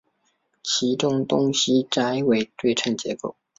[0.63, 3.35] 其中东西斋为对称结构。